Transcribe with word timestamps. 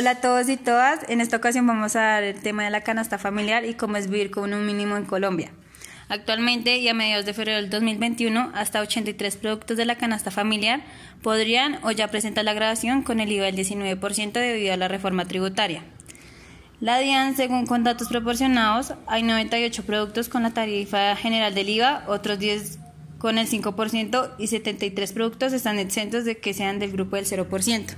Hola 0.00 0.12
a 0.12 0.20
todos 0.22 0.48
y 0.48 0.56
todas. 0.56 1.00
En 1.10 1.20
esta 1.20 1.36
ocasión 1.36 1.66
vamos 1.66 1.94
a 1.94 2.00
dar 2.00 2.22
el 2.22 2.40
tema 2.40 2.64
de 2.64 2.70
la 2.70 2.80
canasta 2.80 3.18
familiar 3.18 3.66
y 3.66 3.74
cómo 3.74 3.98
es 3.98 4.08
vivir 4.08 4.30
con 4.30 4.54
un 4.54 4.64
mínimo 4.64 4.96
en 4.96 5.04
Colombia. 5.04 5.52
Actualmente 6.08 6.78
y 6.78 6.88
a 6.88 6.94
mediados 6.94 7.26
de 7.26 7.34
febrero 7.34 7.58
del 7.58 7.68
2021, 7.68 8.50
hasta 8.54 8.80
83 8.80 9.36
productos 9.36 9.76
de 9.76 9.84
la 9.84 9.98
canasta 9.98 10.30
familiar 10.30 10.80
podrían 11.20 11.80
o 11.82 11.90
ya 11.90 12.08
presentan 12.08 12.46
la 12.46 12.54
grabación 12.54 13.02
con 13.02 13.20
el 13.20 13.30
IVA 13.30 13.44
del 13.44 13.56
19% 13.56 14.32
debido 14.32 14.72
a 14.72 14.78
la 14.78 14.88
reforma 14.88 15.26
tributaria. 15.26 15.82
La 16.80 16.98
DIAN, 16.98 17.36
según 17.36 17.66
con 17.66 17.84
datos 17.84 18.08
proporcionados, 18.08 18.94
hay 19.06 19.22
98 19.22 19.84
productos 19.84 20.30
con 20.30 20.44
la 20.44 20.54
tarifa 20.54 21.14
general 21.14 21.54
del 21.54 21.68
IVA, 21.68 22.04
otros 22.06 22.38
10 22.38 22.78
con 23.18 23.36
el 23.36 23.46
5% 23.46 24.30
y 24.38 24.46
73 24.46 25.12
productos 25.12 25.52
están 25.52 25.78
exentos 25.78 26.24
de 26.24 26.38
que 26.38 26.54
sean 26.54 26.78
del 26.78 26.92
grupo 26.92 27.16
del 27.16 27.26
0%. 27.26 27.96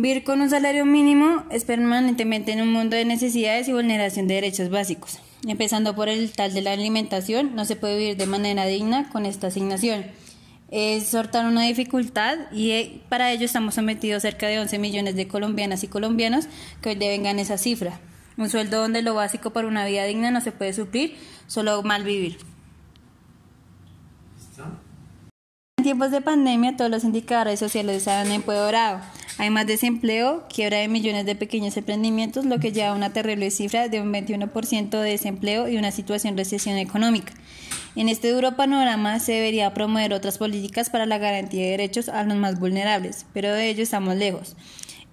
Vivir 0.00 0.22
con 0.22 0.40
un 0.40 0.48
salario 0.48 0.86
mínimo 0.86 1.42
es 1.50 1.64
permanentemente 1.64 2.52
en 2.52 2.62
un 2.62 2.72
mundo 2.72 2.94
de 2.94 3.04
necesidades 3.04 3.66
y 3.66 3.72
vulneración 3.72 4.28
de 4.28 4.34
derechos 4.34 4.70
básicos. 4.70 5.18
Empezando 5.44 5.96
por 5.96 6.08
el 6.08 6.30
tal 6.30 6.54
de 6.54 6.62
la 6.62 6.70
alimentación, 6.70 7.56
no 7.56 7.64
se 7.64 7.74
puede 7.74 7.98
vivir 7.98 8.16
de 8.16 8.26
manera 8.26 8.64
digna 8.66 9.10
con 9.10 9.26
esta 9.26 9.48
asignación. 9.48 10.04
Es 10.70 11.08
sortar 11.08 11.46
una 11.46 11.64
dificultad 11.64 12.38
y 12.52 12.70
eh, 12.70 13.00
para 13.08 13.32
ello 13.32 13.44
estamos 13.44 13.74
sometidos 13.74 14.22
cerca 14.22 14.46
de 14.46 14.60
11 14.60 14.78
millones 14.78 15.16
de 15.16 15.26
colombianas 15.26 15.82
y 15.82 15.88
colombianos 15.88 16.46
que 16.80 16.90
hoy 16.90 16.94
devengan 16.94 17.40
esa 17.40 17.58
cifra. 17.58 17.98
Un 18.36 18.48
sueldo 18.48 18.80
donde 18.80 19.02
lo 19.02 19.14
básico 19.14 19.50
para 19.50 19.66
una 19.66 19.84
vida 19.84 20.04
digna 20.04 20.30
no 20.30 20.40
se 20.40 20.52
puede 20.52 20.74
suplir, 20.74 21.16
solo 21.48 21.82
mal 21.82 22.04
vivir. 22.04 22.38
En 25.76 25.82
tiempos 25.82 26.12
de 26.12 26.20
pandemia 26.20 26.76
todos 26.76 26.88
los 26.88 27.02
indicadores 27.02 27.58
sociales 27.58 28.04
se 28.04 28.12
han 28.12 28.30
empeorado. 28.30 29.00
Hay 29.38 29.50
más 29.50 29.68
desempleo, 29.68 30.44
quiebra 30.52 30.78
de 30.78 30.88
millones 30.88 31.24
de 31.24 31.36
pequeños 31.36 31.76
emprendimientos, 31.76 32.44
lo 32.44 32.58
que 32.58 32.72
lleva 32.72 32.88
a 32.88 32.94
una 32.94 33.12
terrible 33.12 33.52
cifra 33.52 33.88
de 33.88 34.00
un 34.00 34.12
21% 34.12 35.00
de 35.00 35.10
desempleo 35.10 35.68
y 35.68 35.76
una 35.76 35.92
situación 35.92 36.34
de 36.34 36.42
recesión 36.42 36.76
económica. 36.76 37.32
En 37.94 38.08
este 38.08 38.32
duro 38.32 38.56
panorama 38.56 39.20
se 39.20 39.34
debería 39.34 39.72
promover 39.74 40.12
otras 40.12 40.38
políticas 40.38 40.90
para 40.90 41.06
la 41.06 41.18
garantía 41.18 41.62
de 41.62 41.70
derechos 41.70 42.08
a 42.08 42.24
los 42.24 42.36
más 42.36 42.58
vulnerables, 42.58 43.26
pero 43.32 43.52
de 43.52 43.68
ello 43.68 43.84
estamos 43.84 44.16
lejos. 44.16 44.56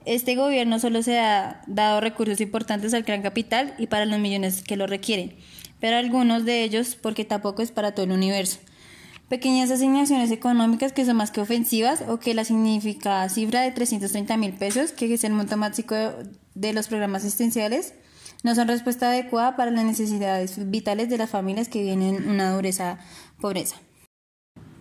Este 0.05 0.35
gobierno 0.35 0.79
solo 0.79 1.03
se 1.03 1.19
ha 1.19 1.61
dado 1.67 2.01
recursos 2.01 2.41
importantes 2.41 2.95
al 2.95 3.03
gran 3.03 3.21
capital 3.21 3.75
y 3.77 3.85
para 3.85 4.07
los 4.07 4.17
millones 4.17 4.63
que 4.63 4.75
lo 4.75 4.87
requieren, 4.87 5.35
pero 5.79 5.97
algunos 5.97 6.45
de 6.45 6.63
ellos 6.63 6.97
porque 6.99 7.25
tampoco 7.25 7.61
es 7.61 7.71
para 7.71 7.93
todo 7.93 8.05
el 8.05 8.11
universo 8.11 8.57
pequeñas 9.29 9.71
asignaciones 9.71 10.31
económicas 10.31 10.93
que 10.93 11.05
son 11.05 11.17
más 11.17 11.31
que 11.31 11.41
ofensivas 11.41 12.03
o 12.07 12.19
que 12.19 12.33
la 12.33 12.45
significada 12.45 13.27
cifra 13.29 13.61
de 13.61 13.71
330 13.71 14.37
mil 14.37 14.53
pesos, 14.53 14.91
que 14.91 15.11
es 15.13 15.23
el 15.23 15.33
monto 15.33 15.57
máximo 15.57 15.95
de 16.53 16.73
los 16.73 16.87
programas 16.87 17.23
asistenciales, 17.23 17.93
no 18.43 18.53
son 18.53 18.67
respuesta 18.67 19.09
adecuada 19.09 19.55
para 19.55 19.71
las 19.71 19.85
necesidades 19.85 20.69
vitales 20.69 21.09
de 21.09 21.17
las 21.17 21.29
familias 21.29 21.67
que 21.67 21.81
viven 21.81 22.01
en 22.03 22.29
una 22.29 22.53
dureza 22.53 22.99
pobreza. 23.41 23.77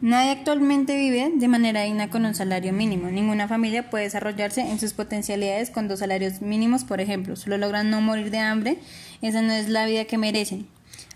Nadie 0.00 0.32
actualmente 0.32 0.96
vive 0.96 1.32
de 1.34 1.48
manera 1.48 1.82
digna 1.82 2.10
con 2.10 2.26
un 2.26 2.34
salario 2.34 2.74
mínimo. 2.74 3.08
Ninguna 3.08 3.48
familia 3.48 3.88
puede 3.88 4.04
desarrollarse 4.04 4.60
en 4.60 4.78
sus 4.78 4.92
potencialidades 4.92 5.70
con 5.70 5.88
dos 5.88 6.00
salarios 6.00 6.42
mínimos, 6.42 6.84
por 6.84 7.00
ejemplo. 7.00 7.36
Solo 7.36 7.56
logran 7.56 7.88
no 7.88 8.02
morir 8.02 8.30
de 8.30 8.38
hambre. 8.38 8.78
Esa 9.22 9.40
no 9.40 9.52
es 9.52 9.70
la 9.70 9.86
vida 9.86 10.04
que 10.04 10.18
merecen. 10.18 10.66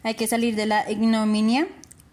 Hay 0.04 0.14
que 0.14 0.26
salir 0.26 0.56
de 0.56 0.64
la 0.64 0.90
ignominia 0.90 1.68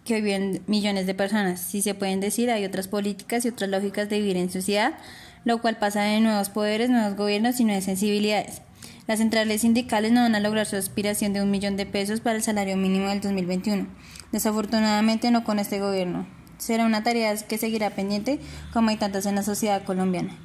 que 0.05 0.21
viven 0.21 0.61
millones 0.67 1.07
de 1.07 1.13
personas. 1.13 1.59
Si 1.59 1.81
se 1.81 1.95
pueden 1.95 2.21
decir, 2.21 2.49
hay 2.51 2.63
otras 2.63 2.87
políticas 2.87 3.43
y 3.43 3.49
otras 3.49 3.69
lógicas 3.69 4.07
de 4.07 4.19
vivir 4.19 4.37
en 4.37 4.51
sociedad, 4.51 4.93
lo 5.43 5.59
cual 5.61 5.77
pasa 5.77 6.03
de 6.03 6.21
nuevos 6.21 6.49
poderes, 6.49 6.89
nuevos 6.89 7.17
gobiernos 7.17 7.59
y 7.59 7.65
nuevas 7.65 7.83
sensibilidades. 7.83 8.61
Las 9.07 9.19
centrales 9.19 9.61
sindicales 9.61 10.11
no 10.11 10.21
van 10.21 10.35
a 10.35 10.39
lograr 10.39 10.65
su 10.65 10.75
aspiración 10.75 11.33
de 11.33 11.41
un 11.41 11.51
millón 11.51 11.75
de 11.75 11.85
pesos 11.85 12.21
para 12.21 12.35
el 12.37 12.43
salario 12.43 12.77
mínimo 12.77 13.09
del 13.09 13.21
2021. 13.21 13.87
Desafortunadamente 14.31 15.29
no 15.31 15.43
con 15.43 15.59
este 15.59 15.79
gobierno. 15.79 16.25
Será 16.57 16.85
una 16.85 17.03
tarea 17.03 17.35
que 17.35 17.57
seguirá 17.57 17.89
pendiente 17.89 18.39
como 18.73 18.89
hay 18.89 18.97
tantas 18.97 19.25
en 19.25 19.35
la 19.35 19.43
sociedad 19.43 19.83
colombiana. 19.83 20.44